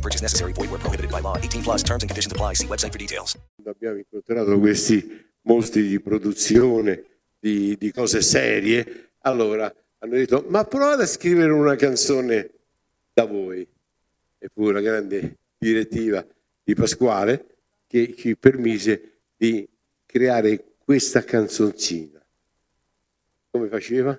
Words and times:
No 0.00 0.08
purchase 0.08 0.22
necessary. 0.22 0.52
Void 0.54 0.70
where 0.70 0.80
prohibited 0.80 1.10
by 1.10 1.20
law. 1.20 1.36
18 1.36 1.62
plus 1.62 1.82
terms 1.82 2.02
and 2.02 2.08
conditions 2.08 2.32
apply. 2.32 2.54
See 2.54 2.66
website 2.66 2.90
for 2.90 2.98
details. 2.98 3.36
abbiamo 3.66 3.98
incontrato 3.98 4.58
questi 4.58 5.28
mostri 5.42 5.86
di 5.88 6.00
produzione, 6.00 7.04
di, 7.38 7.76
di 7.76 7.92
cose 7.92 8.22
serie, 8.22 9.10
allora 9.20 9.72
hanno 9.98 10.14
detto 10.14 10.46
ma 10.48 10.64
provate 10.64 11.02
a 11.02 11.06
scrivere 11.06 11.52
una 11.52 11.76
canzone 11.76 12.50
da 13.12 13.26
voi. 13.26 13.66
E 14.38 14.48
fu 14.48 14.64
una 14.64 14.80
grande 14.80 15.36
direttiva 15.58 16.26
di 16.64 16.74
Pasquale 16.74 17.56
che 17.86 18.14
ci 18.16 18.36
permise 18.38 19.18
di 19.36 19.68
creare 20.06 20.76
questa 20.82 21.22
canzoncina. 21.22 22.24
Come 23.50 23.68
faceva? 23.68 24.18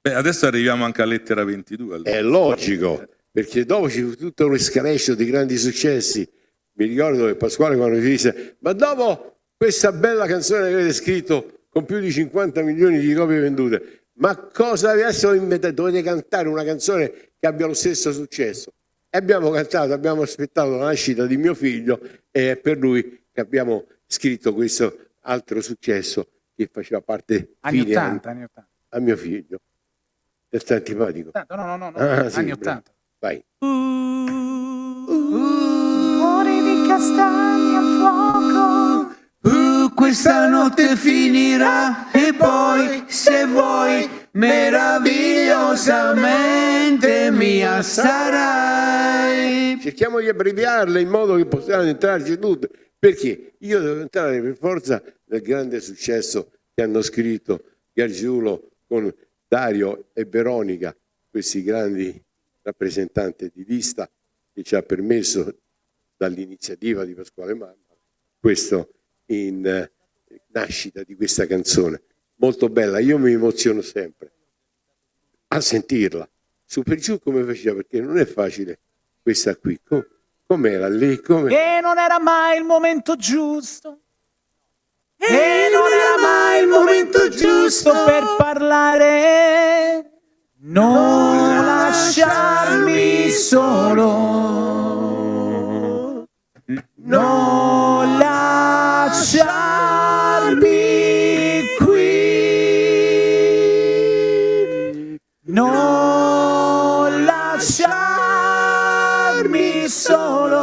Beh, 0.00 0.14
adesso 0.14 0.46
arriviamo 0.46 0.84
anche 0.84 1.02
a 1.02 1.06
lettera 1.06 1.44
22. 1.44 1.94
allora. 1.94 2.10
È 2.10 2.22
logico, 2.22 3.08
perché 3.30 3.64
dopo 3.64 3.88
ci 3.88 4.02
fu 4.02 4.14
tutta 4.14 4.44
un'escalation 4.44 5.16
di 5.16 5.24
grandi 5.24 5.56
successi. 5.56 6.28
Mi 6.74 6.86
ricordo 6.86 7.26
che 7.26 7.36
Pasquale 7.36 7.76
quando 7.76 7.96
mi 7.96 8.02
disse, 8.02 8.56
ma 8.58 8.72
dopo 8.72 9.38
questa 9.56 9.92
bella 9.92 10.26
canzone 10.26 10.68
che 10.68 10.74
avete 10.74 10.92
scritto 10.92 11.60
con 11.70 11.84
più 11.84 11.98
di 12.00 12.12
50 12.12 12.62
milioni 12.62 12.98
di 12.98 13.14
copie 13.14 13.40
vendute, 13.40 14.04
ma 14.14 14.36
cosa 14.36 14.90
adesso 14.90 15.32
inventato? 15.32 15.74
Dovete 15.74 16.02
cantare 16.02 16.48
una 16.48 16.64
canzone 16.64 17.10
che 17.38 17.46
abbia 17.46 17.66
lo 17.66 17.74
stesso 17.74 18.12
successo. 18.12 18.72
E 19.08 19.18
abbiamo 19.18 19.50
cantato, 19.50 19.92
abbiamo 19.92 20.22
aspettato 20.22 20.76
la 20.76 20.86
nascita 20.86 21.26
di 21.26 21.36
mio 21.36 21.54
figlio 21.54 22.00
e 22.30 22.52
è 22.52 22.56
per 22.56 22.78
lui 22.78 23.22
che 23.32 23.40
abbiamo 23.40 23.86
scritto 24.06 24.52
questo 24.52 24.98
altro 25.24 25.60
successo 25.60 26.28
che 26.54 26.68
faceva 26.72 27.00
parte 27.00 27.56
Anni 27.60 27.80
fine 27.80 27.96
80, 27.96 28.30
anni 28.30 28.42
80. 28.44 28.68
a 28.90 28.98
mio 29.00 29.16
figlio. 29.16 29.58
È 30.48 30.56
stato 30.58 30.74
antipatico. 30.74 31.30
No, 31.34 31.44
no, 31.56 31.76
no, 31.76 31.90
no, 31.90 31.96
Ah, 31.96 32.30
sì, 32.30 32.38
anni 32.38 32.52
bravo. 32.54 32.78
80. 32.78 32.92
Vai. 33.18 33.44
Cuore 36.18 36.62
di 36.62 36.86
castagni 36.86 37.74
al 37.76 37.84
fuoco. 37.98 39.12
Uh, 39.44 39.92
questa 39.94 40.48
notte 40.48 40.96
finirà 40.96 42.10
e 42.12 42.32
poi, 42.32 43.04
se 43.08 43.44
vuoi, 43.46 44.08
meravigliosamente 44.32 47.30
mia 47.30 47.82
sarai. 47.82 49.78
Cerchiamo 49.80 50.20
di 50.20 50.28
abbreviarle 50.28 51.00
in 51.00 51.08
modo 51.08 51.34
che 51.36 51.46
possiamo 51.46 51.82
entrarci 51.82 52.38
tutte. 52.38 52.68
Perché 53.04 53.56
io 53.58 53.80
devo 53.80 54.00
entrare 54.00 54.40
per 54.40 54.56
forza 54.56 55.02
nel 55.24 55.42
grande 55.42 55.78
successo 55.82 56.50
che 56.72 56.80
hanno 56.80 57.02
scritto 57.02 57.62
Gargiulo 57.92 58.70
con 58.86 59.14
Dario 59.46 60.06
e 60.14 60.24
Veronica, 60.24 60.96
questi 61.28 61.62
grandi 61.62 62.18
rappresentanti 62.62 63.50
di 63.52 63.62
lista 63.66 64.10
che 64.54 64.62
ci 64.62 64.74
ha 64.74 64.80
permesso 64.80 65.54
dall'iniziativa 66.16 67.04
di 67.04 67.12
Pasquale 67.12 67.52
Mamma 67.52 67.76
questo 68.40 68.94
in 69.26 69.66
eh, 69.66 69.92
nascita 70.52 71.02
di 71.02 71.14
questa 71.14 71.46
canzone. 71.46 72.00
Molto 72.36 72.70
bella, 72.70 73.00
io 73.00 73.18
mi 73.18 73.32
emoziono 73.32 73.82
sempre 73.82 74.32
a 75.48 75.60
sentirla. 75.60 76.26
Su 76.64 76.82
per 76.82 76.96
giù 76.96 77.18
come 77.18 77.44
faceva, 77.44 77.74
perché 77.74 78.00
non 78.00 78.16
è 78.16 78.24
facile 78.24 78.78
questa 79.20 79.54
qui. 79.56 79.78
Com- 79.84 80.06
com'era 80.46 80.88
lì? 80.88 81.20
Come... 81.20 81.50
E 81.50 81.80
non 81.80 81.98
era 81.98 82.18
mai 82.20 82.58
il 82.58 82.64
momento 82.64 83.16
giusto. 83.16 83.98
E 85.16 85.70
non 85.72 85.90
era 85.90 86.18
mai 86.20 86.62
il 86.62 86.68
momento 86.68 87.28
giusto 87.28 87.92
per 88.04 88.22
parlare. 88.36 90.10
Non 90.66 91.64
lasciarmi 91.64 93.30
solo. 93.30 94.12
Non 96.94 98.18
lasciarmi 98.18 99.46
qui. 101.78 102.32
Non 105.46 107.24
lasciarmi 107.24 108.23
solo. 109.88 110.58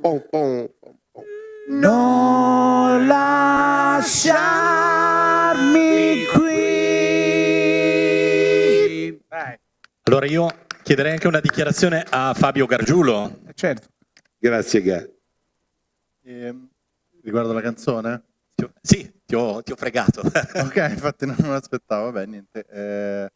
Pom, 0.00 0.22
pom, 0.30 0.68
pom, 0.80 0.96
pom. 1.12 1.24
Non 1.68 3.06
lasciarmi 4.74 6.24
qui. 6.32 6.72
Allora 10.06 10.26
io 10.26 10.46
chiederei 10.82 11.12
anche 11.12 11.26
una 11.26 11.40
dichiarazione 11.40 12.04
a 12.08 12.34
Fabio 12.34 12.66
Gargiulo. 12.66 13.40
Certo. 13.54 13.88
Grazie, 14.38 14.82
Gar. 14.82 15.08
Ehm, 16.26 16.68
riguardo 17.22 17.52
la 17.54 17.60
canzone? 17.62 18.22
Ti 18.54 18.64
ho- 18.64 18.72
Sì, 18.82 19.10
ti 19.24 19.34
ho, 19.34 19.62
ti 19.62 19.72
ho 19.72 19.76
fregato. 19.76 20.20
ok, 20.20 20.76
infatti 20.90 21.24
non 21.26 21.36
me 21.40 21.48
l'aspettavo, 21.48 22.10
vabbè, 22.10 22.26
niente. 22.26 22.66
Eh, 22.70 23.30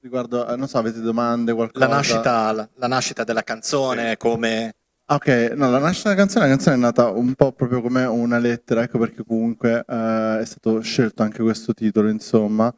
riguardo, 0.00 0.56
non 0.56 0.68
so, 0.68 0.78
avete 0.78 1.00
domande, 1.00 1.52
qualcosa? 1.52 1.86
La 1.86 1.94
nascita, 1.94 2.52
la, 2.52 2.68
la 2.74 2.86
nascita 2.86 3.24
della 3.24 3.42
canzone, 3.42 4.16
come... 4.16 4.74
Ah, 5.06 5.16
Ok, 5.16 5.52
no, 5.56 5.68
la 5.70 5.78
nascita 5.78 6.10
della 6.10 6.20
canzone, 6.20 6.44
la 6.46 6.50
canzone 6.52 6.76
è 6.76 6.78
nata 6.78 7.08
un 7.10 7.34
po' 7.34 7.52
proprio 7.52 7.80
come 7.82 8.04
una 8.04 8.38
lettera, 8.38 8.82
ecco 8.82 8.98
perché 8.98 9.24
comunque 9.24 9.84
eh, 9.86 10.38
è 10.40 10.44
stato 10.44 10.80
scelto 10.80 11.22
anche 11.24 11.42
questo 11.42 11.74
titolo, 11.74 12.08
insomma, 12.08 12.72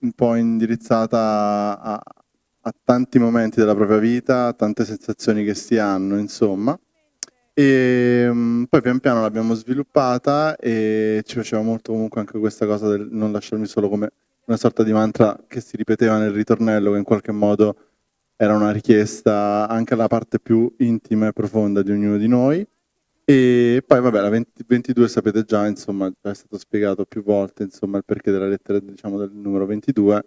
un 0.00 0.12
po' 0.12 0.34
indirizzata 0.34 1.80
a, 1.80 1.94
a 1.94 2.74
tanti 2.84 3.18
momenti 3.18 3.58
della 3.60 3.74
propria 3.74 3.98
vita, 3.98 4.46
a 4.48 4.52
tante 4.52 4.84
sensazioni 4.84 5.44
che 5.44 5.54
si 5.54 5.78
hanno, 5.78 6.18
insomma. 6.18 6.78
E 7.54 8.28
mm, 8.30 8.64
poi 8.64 8.82
pian 8.82 9.00
piano 9.00 9.22
l'abbiamo 9.22 9.54
sviluppata 9.54 10.54
e 10.56 11.22
ci 11.26 11.34
piaceva 11.34 11.62
molto 11.62 11.92
comunque 11.92 12.20
anche 12.20 12.38
questa 12.38 12.66
cosa 12.66 12.88
del 12.88 13.08
non 13.10 13.32
lasciarmi 13.32 13.66
solo 13.66 13.88
come 13.88 14.10
una 14.48 14.56
sorta 14.56 14.82
di 14.82 14.92
mantra 14.92 15.38
che 15.46 15.60
si 15.60 15.76
ripeteva 15.76 16.18
nel 16.18 16.32
ritornello, 16.32 16.92
che 16.92 16.98
in 16.98 17.04
qualche 17.04 17.32
modo 17.32 17.76
era 18.34 18.54
una 18.54 18.70
richiesta 18.70 19.68
anche 19.68 19.92
alla 19.92 20.06
parte 20.08 20.40
più 20.40 20.74
intima 20.78 21.28
e 21.28 21.32
profonda 21.32 21.82
di 21.82 21.90
ognuno 21.90 22.16
di 22.16 22.28
noi. 22.28 22.66
E 23.24 23.84
poi 23.86 24.00
vabbè, 24.00 24.20
la 24.20 24.30
20 24.30 24.64
22 24.66 25.08
sapete 25.08 25.44
già, 25.44 25.66
insomma, 25.66 26.10
già 26.10 26.30
è 26.30 26.34
stato 26.34 26.56
spiegato 26.56 27.04
più 27.04 27.22
volte, 27.22 27.64
insomma, 27.64 27.98
il 27.98 28.04
perché 28.06 28.30
della 28.30 28.46
lettera, 28.46 28.78
diciamo, 28.80 29.18
del 29.18 29.32
numero 29.32 29.66
22. 29.66 30.24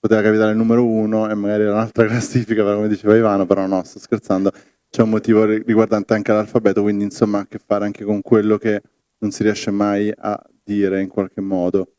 Poteva 0.00 0.20
capitare 0.22 0.50
il 0.52 0.56
numero 0.56 0.84
1 0.84 1.30
e 1.30 1.34
magari 1.34 1.62
era 1.62 1.72
un'altra 1.72 2.06
classifica, 2.08 2.64
come 2.64 2.88
diceva 2.88 3.16
Ivano, 3.16 3.46
però 3.46 3.66
no, 3.66 3.84
sto 3.84 4.00
scherzando. 4.00 4.50
C'è 4.90 5.02
un 5.02 5.10
motivo 5.10 5.44
ri- 5.44 5.62
riguardante 5.64 6.14
anche 6.14 6.32
l'alfabeto, 6.32 6.82
quindi 6.82 7.04
insomma 7.04 7.38
ha 7.38 7.40
a 7.42 7.46
che 7.46 7.58
fare 7.64 7.84
anche 7.84 8.04
con 8.04 8.20
quello 8.20 8.58
che 8.58 8.82
non 9.18 9.30
si 9.30 9.44
riesce 9.44 9.70
mai 9.70 10.12
a 10.16 10.42
dire 10.64 11.00
in 11.00 11.08
qualche 11.08 11.40
modo 11.40 11.92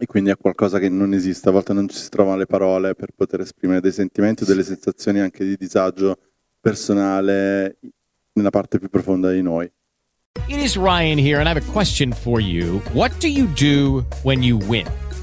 e 0.00 0.06
quindi 0.06 0.30
è 0.30 0.36
qualcosa 0.36 0.78
che 0.78 0.88
non 0.88 1.12
esiste, 1.12 1.48
a 1.48 1.52
volte 1.52 1.72
non 1.72 1.88
ci 1.88 1.96
si 1.96 2.08
trovano 2.08 2.36
le 2.36 2.46
parole 2.46 2.94
per 2.94 3.08
poter 3.16 3.40
esprimere 3.40 3.80
dei 3.80 3.90
sentimenti 3.90 4.44
o 4.44 4.46
delle 4.46 4.62
sensazioni 4.62 5.18
anche 5.18 5.44
di 5.44 5.56
disagio 5.56 6.16
personale 6.60 7.78
nella 8.34 8.50
parte 8.50 8.78
più 8.78 8.88
profonda 8.88 9.32
di 9.32 9.42
noi. 9.42 9.70
It 10.46 10.60
is 10.60 10.76
Ryan 10.76 11.18
here, 11.18 11.40
and 11.40 11.48
I 11.48 11.50
have 11.50 11.58
a 11.58 11.72
question 11.72 12.12
for 12.12 12.40
you. 12.40 12.80
What 12.92 13.18
do 13.18 13.26
you 13.26 13.48
do 13.54 14.04
when 14.22 14.42
you 14.42 14.56
win? 14.68 14.86